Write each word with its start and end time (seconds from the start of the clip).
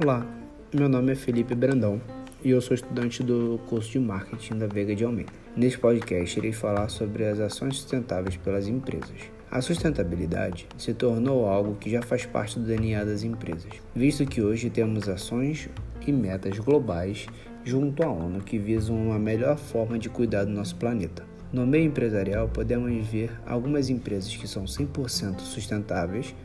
Olá, 0.00 0.24
meu 0.72 0.88
nome 0.88 1.10
é 1.10 1.16
Felipe 1.16 1.56
Brandão 1.56 2.00
e 2.44 2.50
eu 2.50 2.60
sou 2.60 2.72
estudante 2.72 3.20
do 3.20 3.58
curso 3.66 3.90
de 3.90 3.98
marketing 3.98 4.58
da 4.58 4.68
Veiga 4.68 4.94
de 4.94 5.02
Almeida. 5.04 5.32
Neste 5.56 5.76
podcast, 5.76 6.38
irei 6.38 6.52
falar 6.52 6.88
sobre 6.88 7.24
as 7.24 7.40
ações 7.40 7.78
sustentáveis 7.78 8.36
pelas 8.36 8.68
empresas. 8.68 9.28
A 9.50 9.60
sustentabilidade 9.60 10.68
se 10.78 10.94
tornou 10.94 11.48
algo 11.48 11.74
que 11.74 11.90
já 11.90 12.00
faz 12.00 12.24
parte 12.24 12.60
do 12.60 12.64
DNA 12.64 13.02
das 13.02 13.24
empresas, 13.24 13.72
visto 13.92 14.24
que 14.24 14.40
hoje 14.40 14.70
temos 14.70 15.08
ações 15.08 15.68
e 16.06 16.12
metas 16.12 16.56
globais 16.60 17.26
junto 17.64 18.04
à 18.04 18.08
ONU 18.08 18.40
que 18.40 18.56
visam 18.56 18.94
uma 18.94 19.18
melhor 19.18 19.58
forma 19.58 19.98
de 19.98 20.08
cuidar 20.08 20.44
do 20.44 20.52
nosso 20.52 20.76
planeta. 20.76 21.24
No 21.52 21.66
meio 21.66 21.86
empresarial, 21.86 22.48
podemos 22.48 23.04
ver 23.08 23.32
algumas 23.44 23.90
empresas 23.90 24.36
que 24.36 24.46
são 24.46 24.62
100% 24.64 25.40
sustentáveis 25.40 26.36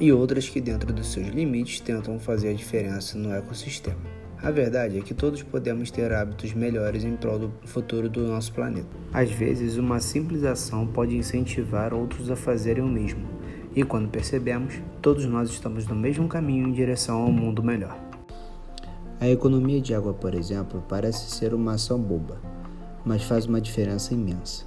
e 0.00 0.12
outras 0.12 0.48
que, 0.48 0.60
dentro 0.60 0.92
dos 0.92 1.12
seus 1.12 1.28
limites, 1.28 1.80
tentam 1.80 2.18
fazer 2.18 2.50
a 2.50 2.54
diferença 2.54 3.16
no 3.16 3.32
ecossistema. 3.32 4.18
A 4.40 4.52
verdade 4.52 4.98
é 4.98 5.00
que 5.00 5.14
todos 5.14 5.42
podemos 5.42 5.90
ter 5.90 6.12
hábitos 6.12 6.52
melhores 6.54 7.02
em 7.02 7.16
prol 7.16 7.40
do 7.40 7.52
futuro 7.64 8.08
do 8.08 8.28
nosso 8.28 8.52
planeta. 8.52 8.88
Às 9.12 9.30
vezes, 9.30 9.76
uma 9.76 9.98
simples 9.98 10.44
ação 10.44 10.86
pode 10.86 11.16
incentivar 11.16 11.92
outros 11.92 12.30
a 12.30 12.36
fazerem 12.36 12.84
o 12.84 12.88
mesmo, 12.88 13.26
e 13.74 13.82
quando 13.82 14.08
percebemos, 14.08 14.74
todos 15.02 15.26
nós 15.26 15.50
estamos 15.50 15.86
no 15.86 15.94
mesmo 15.96 16.28
caminho 16.28 16.68
em 16.68 16.72
direção 16.72 17.22
a 17.22 17.26
um 17.26 17.32
mundo 17.32 17.62
melhor. 17.64 17.98
A 19.20 19.28
economia 19.28 19.80
de 19.80 19.92
água, 19.92 20.14
por 20.14 20.32
exemplo, 20.32 20.84
parece 20.88 21.28
ser 21.32 21.52
uma 21.52 21.72
ação 21.72 22.00
boba, 22.00 22.40
mas 23.04 23.24
faz 23.24 23.46
uma 23.46 23.60
diferença 23.60 24.14
imensa, 24.14 24.64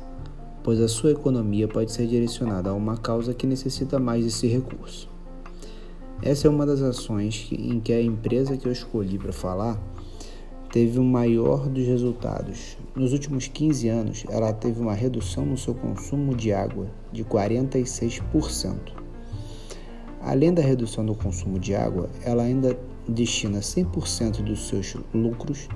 pois 0.63 0.79
a 0.79 0.87
sua 0.87 1.11
economia 1.11 1.67
pode 1.67 1.91
ser 1.91 2.07
direcionada 2.07 2.69
a 2.69 2.73
uma 2.73 2.97
causa 2.97 3.33
que 3.33 3.47
necessita 3.47 3.99
mais 3.99 4.23
desse 4.23 4.47
recurso. 4.47 5.09
Essa 6.21 6.47
é 6.47 6.49
uma 6.49 6.65
das 6.65 6.81
ações 6.81 7.49
em 7.51 7.79
que 7.79 7.91
a 7.91 8.01
empresa 8.01 8.55
que 8.55 8.67
eu 8.67 8.71
escolhi 8.71 9.17
para 9.17 9.33
falar 9.33 9.81
teve 10.71 10.99
o 10.99 11.03
maior 11.03 11.67
dos 11.67 11.85
resultados. 11.85 12.77
Nos 12.95 13.11
últimos 13.11 13.47
15 13.47 13.89
anos, 13.89 14.23
ela 14.29 14.53
teve 14.53 14.79
uma 14.79 14.93
redução 14.93 15.45
no 15.45 15.57
seu 15.57 15.73
consumo 15.73 16.35
de 16.35 16.53
água 16.53 16.87
de 17.11 17.25
46%. 17.25 18.75
Além 20.21 20.53
da 20.53 20.61
redução 20.61 21.03
do 21.05 21.15
consumo 21.15 21.57
de 21.57 21.73
água, 21.73 22.07
ela 22.23 22.43
ainda 22.43 22.77
destina 23.07 23.59
100% 23.59 24.43
dos 24.43 24.67
seus 24.67 24.95
lucros 25.13 25.67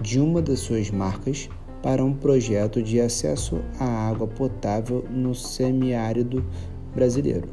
de 0.00 0.20
uma 0.20 0.42
das 0.42 0.58
suas 0.58 0.90
marcas 0.90 1.48
para 1.82 2.04
um 2.04 2.12
projeto 2.12 2.82
de 2.82 3.00
acesso 3.00 3.60
à 3.78 4.08
água 4.08 4.26
potável 4.26 5.04
no 5.10 5.34
semiárido 5.34 6.44
brasileiro. 6.94 7.48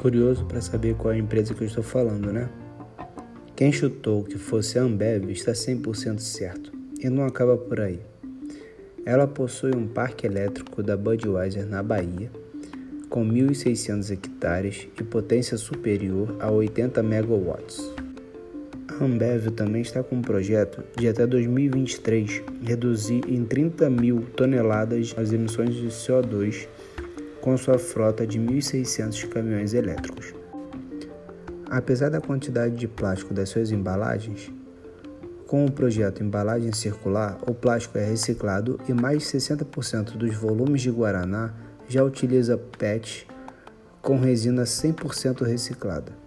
Curioso 0.00 0.44
para 0.44 0.60
saber 0.60 0.94
qual 0.96 1.12
é 1.12 1.16
a 1.16 1.20
empresa 1.20 1.54
que 1.54 1.62
eu 1.62 1.66
estou 1.66 1.82
falando, 1.82 2.32
né? 2.32 2.48
Quem 3.56 3.70
chutou 3.70 4.24
que 4.24 4.36
fosse 4.36 4.78
a 4.78 4.82
Ambev 4.82 5.30
está 5.30 5.52
100% 5.52 6.18
certo. 6.18 6.72
E 7.00 7.08
não 7.08 7.24
acaba 7.24 7.56
por 7.56 7.80
aí. 7.80 8.00
Ela 9.06 9.28
possui 9.28 9.76
um 9.76 9.86
parque 9.86 10.26
elétrico 10.26 10.82
da 10.82 10.96
Budweiser 10.96 11.64
na 11.66 11.82
Bahia, 11.82 12.30
com 13.08 13.24
1.600 13.24 14.10
hectares 14.10 14.88
e 14.98 15.04
potência 15.04 15.56
superior 15.56 16.34
a 16.40 16.50
80 16.50 17.02
megawatts. 17.02 17.93
A 19.00 19.04
Ambev 19.04 19.50
também 19.50 19.82
está 19.82 20.02
com 20.02 20.16
um 20.16 20.22
projeto 20.22 20.84
de 20.96 21.08
até 21.08 21.26
2023 21.26 22.42
reduzir 22.62 23.22
em 23.28 23.44
30 23.44 23.90
mil 23.90 24.26
toneladas 24.36 25.14
as 25.18 25.32
emissões 25.32 25.74
de 25.74 25.88
CO2 25.88 26.68
com 27.40 27.56
sua 27.56 27.78
frota 27.78 28.26
de 28.26 28.38
1.600 28.38 29.28
caminhões 29.28 29.74
elétricos. 29.74 30.32
Apesar 31.68 32.08
da 32.08 32.20
quantidade 32.20 32.76
de 32.76 32.86
plástico 32.86 33.34
das 33.34 33.48
suas 33.48 33.72
embalagens, 33.72 34.52
com 35.46 35.66
o 35.66 35.72
projeto 35.72 36.22
Embalagem 36.22 36.72
Circular, 36.72 37.38
o 37.46 37.52
plástico 37.52 37.98
é 37.98 38.04
reciclado 38.04 38.80
e 38.88 38.92
mais 38.92 39.18
de 39.18 39.24
60% 39.24 40.16
dos 40.16 40.34
volumes 40.36 40.82
de 40.82 40.90
Guaraná 40.90 41.52
já 41.88 42.02
utiliza 42.02 42.56
PET 42.56 43.26
com 44.00 44.18
resina 44.18 44.62
100% 44.62 45.42
reciclada. 45.42 46.23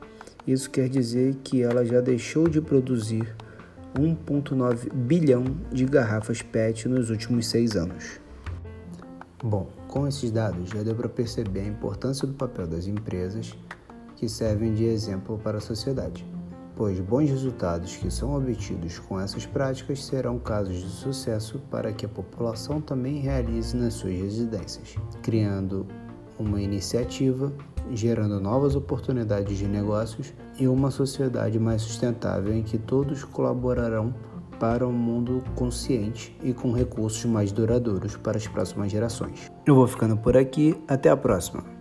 Isso 0.47 0.71
quer 0.71 0.87
dizer 0.87 1.35
que 1.43 1.61
ela 1.61 1.83
já 1.83 1.99
deixou 1.99 2.47
de 2.47 2.61
produzir 2.61 3.35
1,9 3.93 4.93
bilhão 4.93 5.43
de 5.71 5.83
garrafas 5.83 6.41
PET 6.41 6.87
nos 6.87 7.09
últimos 7.09 7.47
seis 7.47 7.75
anos. 7.75 8.21
Bom, 9.43 9.67
com 9.89 10.07
esses 10.07 10.31
dados 10.31 10.69
já 10.69 10.81
deu 10.81 10.95
para 10.95 11.09
perceber 11.09 11.59
a 11.59 11.67
importância 11.67 12.25
do 12.25 12.33
papel 12.33 12.65
das 12.65 12.87
empresas 12.87 13.57
que 14.15 14.29
servem 14.29 14.73
de 14.73 14.85
exemplo 14.85 15.37
para 15.43 15.57
a 15.57 15.61
sociedade, 15.61 16.25
pois 16.75 16.99
bons 16.99 17.29
resultados 17.29 17.97
que 17.97 18.09
são 18.09 18.35
obtidos 18.35 18.99
com 18.99 19.19
essas 19.19 19.45
práticas 19.45 20.05
serão 20.05 20.39
casos 20.39 20.77
de 20.77 20.89
sucesso 20.89 21.59
para 21.69 21.91
que 21.91 22.05
a 22.05 22.09
população 22.09 22.79
também 22.79 23.19
realize 23.19 23.75
nas 23.75 23.95
suas 23.95 24.13
residências, 24.13 24.95
criando 25.21 25.85
uma 26.39 26.61
iniciativa, 26.61 27.51
gerando 27.91 28.39
novas 28.39 28.75
oportunidades 28.75 29.57
de 29.57 29.67
negócios 29.67 30.33
e 30.59 30.67
uma 30.67 30.91
sociedade 30.91 31.59
mais 31.59 31.81
sustentável 31.81 32.53
em 32.53 32.63
que 32.63 32.77
todos 32.77 33.23
colaborarão 33.23 34.13
para 34.59 34.87
um 34.87 34.91
mundo 34.91 35.43
consciente 35.55 36.35
e 36.43 36.53
com 36.53 36.71
recursos 36.71 37.23
mais 37.25 37.51
duradouros 37.51 38.17
para 38.17 38.37
as 38.37 38.47
próximas 38.47 38.91
gerações. 38.91 39.51
Eu 39.65 39.75
vou 39.75 39.87
ficando 39.87 40.17
por 40.17 40.35
aqui, 40.35 40.75
até 40.87 41.09
a 41.09 41.17
próxima! 41.17 41.76